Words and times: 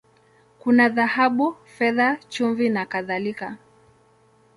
Kuna 0.59 0.89
dhahabu, 0.89 1.55
fedha, 1.65 2.15
chumvi, 2.29 2.69
na 2.69 2.85
kadhalika. 2.85 3.57